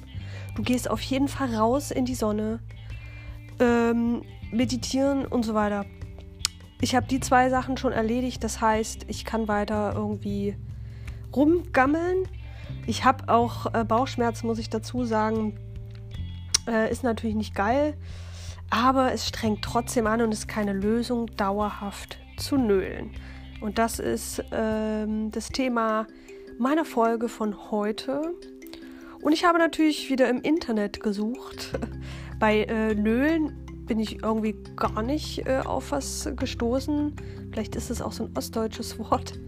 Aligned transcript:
Du 0.55 0.63
gehst 0.63 0.90
auf 0.90 1.02
jeden 1.02 1.27
Fall 1.27 1.53
raus 1.55 1.91
in 1.91 2.05
die 2.05 2.16
Sonne, 2.16 2.59
ähm, 3.59 4.23
meditieren 4.52 5.26
und 5.26 5.43
so 5.43 5.53
weiter. 5.53 5.85
Ich 6.81 6.95
habe 6.95 7.07
die 7.07 7.20
zwei 7.20 7.49
Sachen 7.49 7.77
schon 7.77 7.91
erledigt, 7.91 8.43
das 8.43 8.62
heißt, 8.62 9.05
ich 9.07 9.26
kann 9.26 9.48
weiter 9.48 9.93
irgendwie 9.95 10.55
rumgammeln. 11.35 12.27
Ich 12.85 13.04
habe 13.04 13.29
auch 13.29 13.73
äh, 13.73 13.84
Bauchschmerzen, 13.84 14.48
muss 14.48 14.59
ich 14.59 14.70
dazu 14.70 15.04
sagen. 15.04 15.59
Äh, 16.68 16.91
ist 16.91 17.04
natürlich 17.04 17.35
nicht 17.35 17.55
geil, 17.55 17.95
aber 18.70 19.13
es 19.13 19.27
strengt 19.27 19.63
trotzdem 19.63 20.07
an 20.07 20.21
und 20.21 20.31
ist 20.31 20.48
keine 20.48 20.73
Lösung, 20.73 21.27
dauerhaft 21.38 22.18
zu 22.38 22.57
nölen. 22.57 23.12
Und 23.61 23.77
das 23.77 23.99
ist 23.99 24.43
ähm, 24.52 25.31
das 25.31 25.49
Thema 25.49 26.07
meiner 26.57 26.85
Folge 26.85 27.29
von 27.29 27.71
heute. 27.71 28.34
Und 29.21 29.34
ich 29.34 29.45
habe 29.45 29.57
natürlich 29.57 30.09
wieder 30.09 30.29
im 30.29 30.41
Internet 30.41 30.99
gesucht. 31.01 31.77
Bei 32.40 32.63
äh, 32.63 32.93
Nölen 32.93 33.55
bin 33.87 33.99
ich 33.99 34.21
irgendwie 34.21 34.55
gar 34.76 35.01
nicht 35.01 35.48
äh, 35.48 35.62
auf 35.65 35.91
was 35.91 36.29
gestoßen. 36.35 37.15
Vielleicht 37.51 37.76
ist 37.76 37.90
es 37.90 38.01
auch 38.01 38.12
so 38.12 38.26
ein 38.26 38.32
ostdeutsches 38.37 38.99
Wort. 38.99 39.40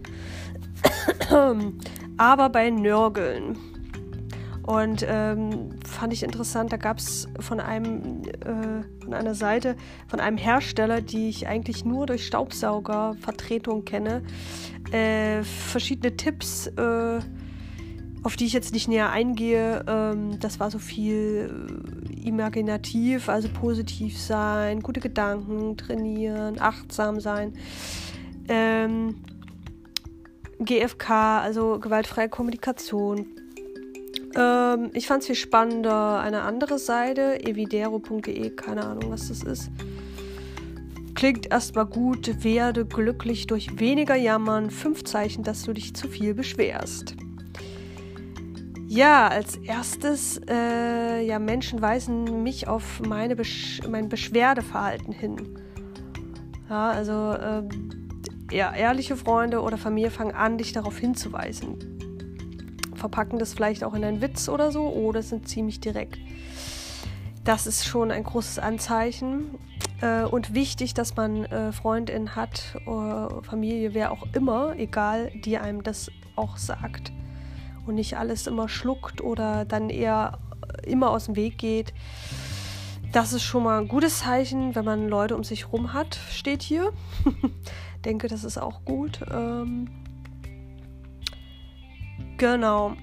Aber 2.16 2.48
bei 2.48 2.70
Nörgeln 2.70 3.58
und 4.70 5.04
ähm, 5.08 5.70
fand 5.84 6.12
ich 6.12 6.22
interessant, 6.22 6.72
da 6.72 6.76
gab 6.76 6.98
es 6.98 7.26
von 7.40 7.58
einem 7.58 8.22
äh, 8.22 9.02
von 9.02 9.14
einer 9.14 9.34
Seite, 9.34 9.74
von 10.06 10.20
einem 10.20 10.36
Hersteller, 10.36 11.00
die 11.00 11.28
ich 11.28 11.48
eigentlich 11.48 11.84
nur 11.84 12.06
durch 12.06 12.24
Staubsaugervertretung 12.24 13.84
kenne, 13.84 14.22
äh, 14.92 15.42
verschiedene 15.42 16.16
Tipps, 16.16 16.68
äh, 16.68 17.18
auf 18.22 18.36
die 18.36 18.44
ich 18.46 18.52
jetzt 18.52 18.72
nicht 18.72 18.86
näher 18.86 19.10
eingehe. 19.10 19.84
Ähm, 19.88 20.38
das 20.38 20.60
war 20.60 20.70
so 20.70 20.78
viel 20.78 21.50
äh, 22.08 22.28
imaginativ, 22.28 23.28
also 23.28 23.48
positiv 23.48 24.16
sein, 24.20 24.82
gute 24.82 25.00
Gedanken 25.00 25.78
trainieren, 25.78 26.60
achtsam 26.60 27.18
sein. 27.18 27.54
Ähm, 28.48 29.16
GFK, 30.60 31.40
also 31.40 31.80
gewaltfreie 31.80 32.28
Kommunikation, 32.28 33.26
ähm, 34.34 34.90
ich 34.92 35.06
fand 35.06 35.22
es 35.22 35.26
viel 35.26 35.36
spannender. 35.36 36.20
Eine 36.20 36.42
andere 36.42 36.78
Seite, 36.78 37.44
evidero.de, 37.44 38.50
keine 38.50 38.84
Ahnung, 38.84 39.10
was 39.10 39.28
das 39.28 39.42
ist. 39.42 39.70
Klingt 41.14 41.50
erstmal 41.50 41.86
gut, 41.86 42.44
werde 42.44 42.86
glücklich 42.86 43.46
durch 43.46 43.78
weniger 43.78 44.16
Jammern. 44.16 44.70
Fünf 44.70 45.04
Zeichen, 45.04 45.42
dass 45.42 45.62
du 45.64 45.72
dich 45.72 45.94
zu 45.94 46.08
viel 46.08 46.34
beschwerst. 46.34 47.16
Ja, 48.86 49.28
als 49.28 49.56
erstes, 49.56 50.40
äh, 50.48 51.22
ja, 51.24 51.38
Menschen 51.38 51.80
weisen 51.80 52.42
mich 52.42 52.66
auf 52.66 53.00
meine 53.00 53.36
Besch 53.36 53.80
mein 53.88 54.08
Beschwerdeverhalten 54.08 55.12
hin. 55.12 55.58
Ja, 56.68 56.90
also, 56.90 57.32
äh, 57.32 57.62
ja, 58.52 58.74
ehrliche 58.74 59.16
Freunde 59.16 59.60
oder 59.60 59.78
Familie 59.78 60.10
fangen 60.10 60.34
an, 60.34 60.58
dich 60.58 60.72
darauf 60.72 60.98
hinzuweisen 60.98 61.99
verpacken 63.00 63.38
das 63.38 63.54
vielleicht 63.54 63.82
auch 63.82 63.94
in 63.94 64.04
einen 64.04 64.20
Witz 64.20 64.48
oder 64.48 64.70
so 64.70 64.88
oder 64.88 65.22
sind 65.22 65.48
ziemlich 65.48 65.80
direkt. 65.80 66.18
Das 67.42 67.66
ist 67.66 67.86
schon 67.86 68.10
ein 68.10 68.22
großes 68.22 68.58
Anzeichen 68.58 69.58
äh, 70.02 70.24
und 70.24 70.54
wichtig, 70.54 70.94
dass 70.94 71.16
man 71.16 71.46
äh, 71.46 71.72
Freundin 71.72 72.36
hat, 72.36 72.76
oder 72.86 73.42
Familie, 73.42 73.94
wer 73.94 74.12
auch 74.12 74.26
immer, 74.34 74.76
egal, 74.76 75.32
die 75.34 75.58
einem 75.58 75.82
das 75.82 76.10
auch 76.36 76.58
sagt 76.58 77.12
und 77.86 77.94
nicht 77.94 78.18
alles 78.18 78.46
immer 78.46 78.68
schluckt 78.68 79.22
oder 79.22 79.64
dann 79.64 79.88
eher 79.88 80.38
immer 80.84 81.10
aus 81.10 81.24
dem 81.26 81.36
Weg 81.36 81.58
geht. 81.58 81.94
Das 83.12 83.32
ist 83.32 83.42
schon 83.42 83.64
mal 83.64 83.80
ein 83.80 83.88
gutes 83.88 84.20
Zeichen, 84.20 84.74
wenn 84.74 84.84
man 84.84 85.08
Leute 85.08 85.34
um 85.34 85.42
sich 85.42 85.72
rum 85.72 85.92
hat, 85.92 86.18
steht 86.30 86.62
hier. 86.62 86.92
Denke, 88.04 88.28
das 88.28 88.44
ist 88.44 88.58
auch 88.58 88.84
gut. 88.84 89.20
Ähm, 89.32 89.88
Genau. 92.40 92.96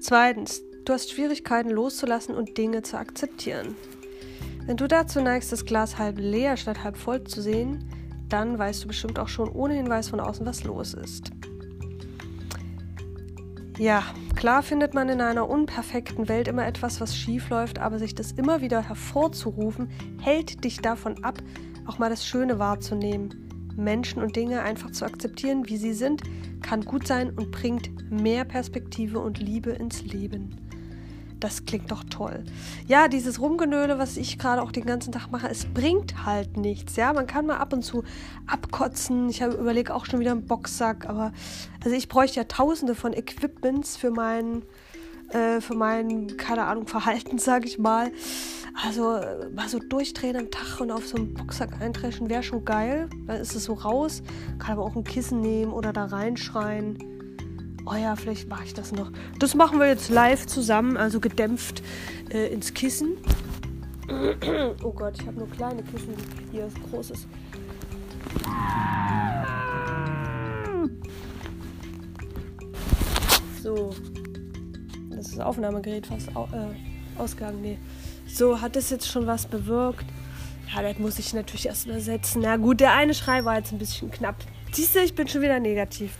Zweitens, 0.00 0.60
du 0.84 0.92
hast 0.92 1.12
Schwierigkeiten 1.12 1.70
loszulassen 1.70 2.34
und 2.34 2.58
Dinge 2.58 2.82
zu 2.82 2.98
akzeptieren. 2.98 3.76
Wenn 4.66 4.76
du 4.76 4.88
dazu 4.88 5.20
neigst, 5.20 5.52
das 5.52 5.64
Glas 5.64 5.98
halb 5.98 6.18
leer 6.18 6.56
statt 6.56 6.82
halb 6.82 6.96
voll 6.96 7.22
zu 7.22 7.40
sehen, 7.40 7.88
dann 8.28 8.58
weißt 8.58 8.82
du 8.82 8.88
bestimmt 8.88 9.20
auch 9.20 9.28
schon 9.28 9.48
ohne 9.48 9.74
Hinweis 9.74 10.08
von 10.08 10.18
außen, 10.18 10.44
was 10.44 10.64
los 10.64 10.94
ist. 10.94 11.30
Ja, 13.78 14.02
klar 14.34 14.64
findet 14.64 14.94
man 14.94 15.08
in 15.08 15.20
einer 15.20 15.48
unperfekten 15.48 16.28
Welt 16.28 16.48
immer 16.48 16.66
etwas, 16.66 17.00
was 17.00 17.16
schief 17.16 17.50
läuft, 17.50 17.78
aber 17.78 18.00
sich 18.00 18.16
das 18.16 18.32
immer 18.32 18.62
wieder 18.62 18.82
hervorzurufen, 18.82 19.90
hält 20.20 20.64
dich 20.64 20.78
davon 20.78 21.22
ab, 21.22 21.38
auch 21.86 22.00
mal 22.00 22.10
das 22.10 22.26
Schöne 22.26 22.58
wahrzunehmen. 22.58 23.45
Menschen 23.76 24.22
und 24.22 24.36
Dinge 24.36 24.62
einfach 24.62 24.90
zu 24.90 25.04
akzeptieren, 25.04 25.68
wie 25.68 25.76
sie 25.76 25.92
sind, 25.92 26.22
kann 26.62 26.84
gut 26.84 27.06
sein 27.06 27.30
und 27.30 27.50
bringt 27.50 28.10
mehr 28.10 28.44
Perspektive 28.44 29.18
und 29.20 29.38
Liebe 29.38 29.70
ins 29.70 30.02
Leben. 30.02 30.56
Das 31.40 31.66
klingt 31.66 31.90
doch 31.90 32.02
toll. 32.04 32.44
Ja, 32.86 33.08
dieses 33.08 33.40
Rumgenöle, 33.40 33.98
was 33.98 34.16
ich 34.16 34.38
gerade 34.38 34.62
auch 34.62 34.72
den 34.72 34.86
ganzen 34.86 35.12
Tag 35.12 35.30
mache, 35.30 35.48
es 35.48 35.66
bringt 35.66 36.24
halt 36.24 36.56
nichts. 36.56 36.96
Ja, 36.96 37.12
man 37.12 37.26
kann 37.26 37.44
mal 37.46 37.58
ab 37.58 37.74
und 37.74 37.82
zu 37.82 38.04
abkotzen. 38.46 39.28
Ich 39.28 39.42
habe 39.42 39.54
überlegt 39.54 39.90
auch 39.90 40.06
schon 40.06 40.18
wieder 40.18 40.32
einen 40.32 40.46
Boxsack, 40.46 41.06
aber 41.06 41.32
also 41.84 41.94
ich 41.94 42.08
bräuchte 42.08 42.36
ja 42.36 42.44
tausende 42.44 42.94
von 42.94 43.12
Equipments 43.12 43.98
für 43.98 44.10
meinen 44.10 44.62
äh, 45.30 45.60
für 45.60 45.74
mein, 45.74 46.36
keine 46.36 46.64
Ahnung, 46.64 46.86
Verhalten, 46.86 47.38
sage 47.38 47.66
ich 47.66 47.78
mal. 47.78 48.10
Also 48.82 49.20
mal 49.54 49.68
so 49.68 49.78
durchdrehen 49.78 50.36
am 50.36 50.50
Tag 50.50 50.80
und 50.80 50.90
auf 50.90 51.06
so 51.06 51.16
einen 51.16 51.32
Boxsack 51.32 51.80
eintreschen 51.80 52.28
wäre 52.28 52.42
schon 52.42 52.64
geil. 52.64 53.08
Dann 53.26 53.40
ist 53.40 53.54
es 53.54 53.64
so 53.64 53.72
raus. 53.72 54.22
Kann 54.58 54.72
aber 54.72 54.84
auch 54.84 54.94
ein 54.94 55.04
Kissen 55.04 55.40
nehmen 55.40 55.72
oder 55.72 55.92
da 55.92 56.04
reinschreien. 56.04 56.98
Oh 57.86 57.94
ja, 57.94 58.16
vielleicht 58.16 58.48
mache 58.48 58.64
ich 58.64 58.74
das 58.74 58.92
noch. 58.92 59.10
Das 59.38 59.54
machen 59.54 59.78
wir 59.78 59.86
jetzt 59.86 60.10
live 60.10 60.46
zusammen, 60.46 60.96
also 60.96 61.20
gedämpft 61.20 61.82
äh, 62.30 62.52
ins 62.52 62.74
Kissen. 62.74 63.16
oh 64.82 64.92
Gott, 64.92 65.20
ich 65.20 65.26
habe 65.26 65.38
nur 65.38 65.48
kleine 65.48 65.82
Kissen. 65.82 66.14
Hier 66.52 66.66
ist 66.66 66.76
großes. 66.90 67.26
So. 73.62 73.94
Das 75.10 75.26
ist 75.26 75.38
das 75.38 75.40
Aufnahmegerät 75.40 76.06
fast 76.06 76.28
äh, 76.28 76.95
ausgegangen. 77.18 77.62
Nee. 77.62 77.78
So, 78.26 78.60
hat 78.60 78.76
das 78.76 78.90
jetzt 78.90 79.08
schon 79.08 79.26
was 79.26 79.46
bewirkt? 79.46 80.06
Ja, 80.74 80.82
das 80.82 80.98
muss 80.98 81.18
ich 81.18 81.32
natürlich 81.32 81.66
erst 81.66 81.86
mal 81.86 82.00
setzen. 82.00 82.42
Na 82.42 82.56
gut, 82.56 82.80
der 82.80 82.92
eine 82.92 83.14
Schrei 83.14 83.44
war 83.44 83.56
jetzt 83.56 83.72
ein 83.72 83.78
bisschen 83.78 84.10
knapp. 84.10 84.36
Siehst 84.72 84.94
du, 84.94 85.00
ich 85.00 85.14
bin 85.14 85.28
schon 85.28 85.42
wieder 85.42 85.60
negativ. 85.60 86.16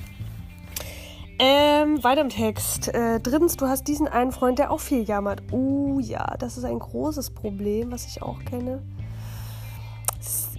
Ähm, 1.38 2.02
weiter 2.02 2.22
im 2.22 2.30
Text. 2.30 2.88
Äh, 2.88 3.20
drittens, 3.20 3.56
du 3.56 3.66
hast 3.66 3.86
diesen 3.88 4.08
einen 4.08 4.32
Freund, 4.32 4.58
der 4.58 4.70
auch 4.70 4.80
viel 4.80 5.02
jammert. 5.02 5.42
Oh 5.52 5.98
ja, 6.00 6.36
das 6.38 6.56
ist 6.56 6.64
ein 6.64 6.78
großes 6.78 7.30
Problem, 7.30 7.90
was 7.90 8.06
ich 8.06 8.22
auch 8.22 8.42
kenne. 8.44 8.82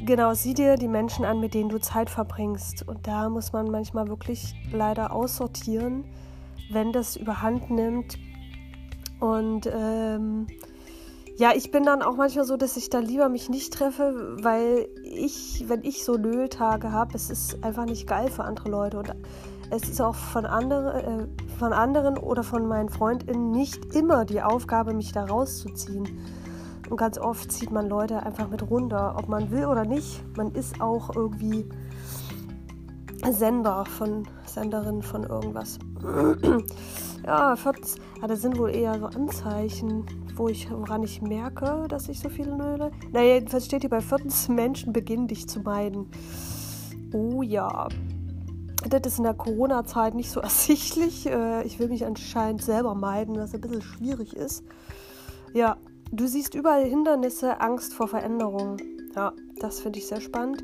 Genau, 0.06 0.36
sieh 0.36 0.54
dir 0.54 0.76
die 0.76 0.88
Menschen 0.88 1.26
an, 1.26 1.40
mit 1.40 1.56
denen 1.56 1.70
du 1.70 1.80
Zeit 1.80 2.12
verbringst. 2.12 2.88
Und 2.88 3.08
da 3.08 3.30
muss 3.30 3.54
man 3.54 3.72
manchmal 3.72 4.08
wirklich 4.08 4.54
leider 4.72 5.12
aussortieren, 5.12 6.06
wenn 6.70 6.94
das 6.94 7.16
überhand 7.16 7.72
nimmt. 7.72 8.20
Und 9.20 9.70
ähm, 9.72 10.48
ja, 11.38 11.52
ich 11.56 11.72
bin 11.72 11.84
dann 11.84 12.02
auch 12.02 12.16
manchmal 12.16 12.46
so, 12.46 12.58
dass 12.58 12.78
ich 12.78 12.90
da 12.90 13.00
lieber 13.00 13.30
mich 13.30 13.50
nicht 13.50 13.74
treffe, 13.74 14.38
weil 14.42 14.88
ich, 15.04 15.66
wenn 15.68 15.84
ich 15.84 16.04
so 16.04 16.18
Nöhltage 16.18 16.92
habe, 16.92 17.16
es 17.16 17.30
ist 17.30 17.64
einfach 17.64 17.86
nicht 17.86 18.08
geil 18.08 18.30
für 18.30 18.44
andere 18.44 18.70
Leute. 18.70 18.98
Und 18.98 19.14
es 19.70 19.90
ist 19.90 20.02
auch 20.02 20.16
von, 20.16 20.46
andere, 20.46 21.04
äh, 21.04 21.58
von 21.60 21.74
anderen 21.74 22.18
oder 22.18 22.42
von 22.42 22.68
meinen 22.68 22.90
FreundInnen 22.90 23.52
nicht 23.52 23.94
immer 23.94 24.26
die 24.26 24.42
Aufgabe, 24.42 24.94
mich 24.94 25.12
da 25.12 25.26
rauszuziehen. 25.26 26.08
Und 26.90 26.98
ganz 26.98 27.18
oft 27.18 27.52
zieht 27.52 27.70
man 27.70 27.88
Leute 27.88 28.24
einfach 28.24 28.50
mit 28.50 28.68
runter, 28.70 29.16
ob 29.18 29.28
man 29.28 29.52
will 29.52 29.66
oder 29.66 29.86
nicht. 29.86 30.24
Man 30.38 30.54
ist 30.54 30.80
auch 30.80 31.16
irgendwie 31.16 31.68
Sender 33.30 33.86
von 33.86 34.28
Senderin 34.46 35.02
von 35.02 35.24
irgendwas. 35.24 35.80
Ja, 37.26 37.56
14, 37.56 38.02
ja, 38.22 38.28
das 38.28 38.42
sind 38.42 38.58
wohl 38.58 38.70
eher 38.70 39.00
so 39.00 39.06
Anzeichen, 39.08 40.06
wo 40.36 40.48
ich, 40.48 40.70
woran 40.72 41.04
ich 41.04 41.22
merke, 41.22 41.86
dass 41.90 42.10
ich 42.10 42.20
so 42.20 42.30
viel 42.30 42.48
nöle. 42.48 42.92
Na, 43.12 43.22
jedenfalls 43.22 43.66
steht 43.66 43.82
hier 43.82 43.90
bei 43.90 44.02
14 44.02 44.56
Menschen 44.56 44.94
beginnen 44.94 45.28
dich 45.28 45.48
zu 45.48 45.62
meiden. 45.62 46.08
Oh 47.14 47.42
ja. 47.42 47.88
Das 48.88 49.02
ist 49.06 49.18
in 49.18 49.24
der 49.24 49.34
Corona-Zeit 49.34 50.14
nicht 50.14 50.32
so 50.32 50.40
ersichtlich. 50.42 51.26
Äh, 51.26 51.64
ich 51.64 51.80
will 51.80 51.90
mich 51.90 52.06
anscheinend 52.06 52.62
selber 52.62 52.96
meiden, 52.96 53.38
was 53.38 53.54
ein 53.54 53.62
bisschen 53.62 53.82
schwierig 53.82 54.36
ist. 54.36 54.64
Ja, 55.54 55.78
du 56.12 56.28
siehst 56.28 56.56
überall 56.56 56.86
Hindernisse, 56.86 57.60
Angst 57.62 57.94
vor 57.94 58.08
Veränderung. 58.08 58.78
Ja, 59.16 59.34
das 59.60 59.80
finde 59.80 60.00
ich 60.00 60.08
sehr 60.08 60.22
spannend. 60.22 60.64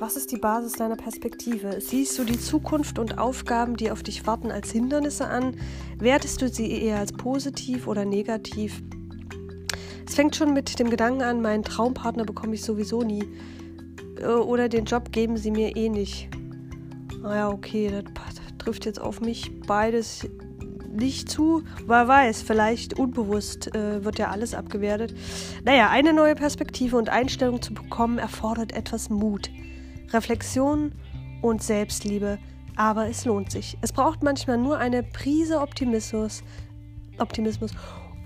Was 0.00 0.16
ist 0.16 0.32
die 0.32 0.38
Basis 0.38 0.72
deiner 0.72 0.96
Perspektive? 0.96 1.78
Siehst 1.78 2.18
du 2.18 2.24
die 2.24 2.40
Zukunft 2.40 2.98
und 2.98 3.18
Aufgaben, 3.18 3.76
die 3.76 3.90
auf 3.90 4.02
dich 4.02 4.26
warten, 4.26 4.50
als 4.50 4.70
Hindernisse 4.70 5.26
an? 5.26 5.54
Wertest 5.98 6.40
du 6.40 6.48
sie 6.48 6.72
eher 6.72 6.96
als 6.96 7.12
positiv 7.12 7.86
oder 7.86 8.06
negativ? 8.06 8.82
Es 10.08 10.14
fängt 10.14 10.34
schon 10.34 10.54
mit 10.54 10.78
dem 10.78 10.88
Gedanken 10.88 11.20
an, 11.20 11.42
meinen 11.42 11.64
Traumpartner 11.64 12.24
bekomme 12.24 12.54
ich 12.54 12.62
sowieso 12.62 13.02
nie. 13.02 13.28
Äh, 14.18 14.24
oder 14.28 14.70
den 14.70 14.86
Job 14.86 15.12
geben 15.12 15.36
sie 15.36 15.50
mir 15.50 15.76
eh 15.76 15.90
nicht. 15.90 16.30
Naja, 17.20 17.48
ah 17.48 17.52
okay, 17.52 17.90
das 17.90 18.34
trifft 18.56 18.86
jetzt 18.86 19.02
auf 19.02 19.20
mich 19.20 19.52
beides 19.66 20.26
nicht 20.90 21.28
zu. 21.28 21.62
Wer 21.86 22.08
weiß, 22.08 22.40
vielleicht 22.40 22.98
unbewusst 22.98 23.74
äh, 23.74 24.02
wird 24.02 24.18
ja 24.18 24.30
alles 24.30 24.54
abgewertet. 24.54 25.14
Naja, 25.66 25.90
eine 25.90 26.14
neue 26.14 26.36
Perspektive 26.36 26.96
und 26.96 27.10
Einstellung 27.10 27.60
zu 27.60 27.74
bekommen 27.74 28.16
erfordert 28.16 28.72
etwas 28.72 29.10
Mut. 29.10 29.50
Reflexion 30.12 30.92
und 31.42 31.62
Selbstliebe, 31.62 32.38
aber 32.76 33.08
es 33.08 33.24
lohnt 33.24 33.50
sich. 33.50 33.78
Es 33.80 33.92
braucht 33.92 34.22
manchmal 34.22 34.58
nur 34.58 34.78
eine 34.78 35.02
Prise 35.02 35.60
Optimismus, 35.60 36.42
Optimismus 37.18 37.72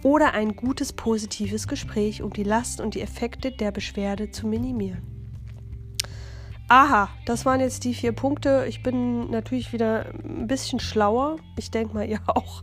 oder 0.03 0.33
ein 0.35 0.55
gutes 0.55 0.93
positives 0.93 1.67
Gespräch, 1.67 2.23
um 2.23 2.33
die 2.33 2.45
Last 2.45 2.81
und 2.81 2.95
die 2.95 3.01
Effekte 3.01 3.51
der 3.51 3.73
Beschwerde 3.73 4.31
zu 4.31 4.47
minimieren. 4.47 5.03
Aha, 6.69 7.11
das 7.27 7.45
waren 7.45 7.61
jetzt 7.61 7.85
die 7.85 7.95
vier 7.95 8.13
Punkte. 8.13 8.65
Ich 8.69 8.83
bin 8.83 9.31
natürlich 9.31 9.73
wieder 9.73 10.07
ein 10.25 10.47
bisschen 10.47 10.81
schlauer. 10.81 11.37
Ich 11.59 11.71
denke 11.71 11.95
mal, 11.95 12.05
ihr 12.09 12.21
auch. 12.27 12.63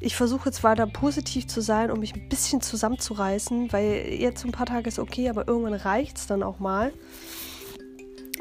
Ich 0.00 0.16
versuche 0.16 0.48
jetzt 0.48 0.64
weiter 0.64 0.86
positiv 0.86 1.46
zu 1.46 1.60
sein, 1.60 1.90
um 1.90 2.00
mich 2.00 2.14
ein 2.14 2.28
bisschen 2.28 2.60
zusammenzureißen, 2.60 3.72
weil 3.72 4.16
jetzt 4.18 4.44
ein 4.44 4.50
paar 4.50 4.66
Tage 4.66 4.88
ist 4.88 4.98
okay, 4.98 5.28
aber 5.28 5.46
irgendwann 5.46 5.74
reicht 5.74 6.16
es 6.18 6.26
dann 6.26 6.42
auch 6.42 6.58
mal. 6.58 6.92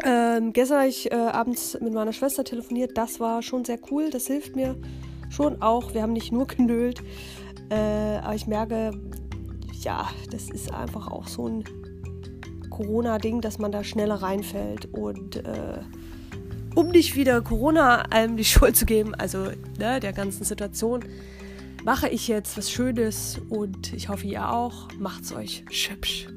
Ähm, 0.03 0.53
gestern 0.53 0.79
habe 0.79 0.89
ich 0.89 1.11
äh, 1.11 1.15
abends 1.15 1.77
mit 1.79 1.93
meiner 1.93 2.13
Schwester 2.13 2.43
telefoniert. 2.43 2.97
Das 2.97 3.19
war 3.19 3.41
schon 3.41 3.65
sehr 3.65 3.79
cool. 3.91 4.09
Das 4.09 4.27
hilft 4.27 4.55
mir 4.55 4.75
schon 5.29 5.61
auch. 5.61 5.93
Wir 5.93 6.01
haben 6.01 6.13
nicht 6.13 6.31
nur 6.31 6.47
genölt. 6.47 7.01
Äh, 7.69 8.17
aber 8.23 8.35
ich 8.35 8.47
merke, 8.47 8.91
ja, 9.81 10.09
das 10.31 10.49
ist 10.49 10.73
einfach 10.73 11.07
auch 11.07 11.27
so 11.27 11.47
ein 11.47 11.63
Corona-Ding, 12.69 13.41
dass 13.41 13.59
man 13.59 13.71
da 13.71 13.83
schneller 13.83 14.15
reinfällt. 14.15 14.85
Und 14.93 15.37
äh, 15.37 15.79
um 16.75 16.89
nicht 16.89 17.15
wieder 17.15 17.41
Corona 17.41 18.03
allem 18.09 18.37
die 18.37 18.45
Schuld 18.45 18.75
zu 18.75 18.85
geben, 18.85 19.13
also 19.15 19.51
ne, 19.77 19.99
der 19.99 20.13
ganzen 20.13 20.43
Situation, 20.43 21.05
mache 21.83 22.07
ich 22.09 22.27
jetzt 22.27 22.57
was 22.57 22.69
Schönes 22.71 23.39
und 23.49 23.93
ich 23.93 24.09
hoffe, 24.09 24.27
ihr 24.27 24.49
auch. 24.49 24.87
Macht's 24.99 25.33
euch 25.33 25.63
schübsch. 25.71 26.27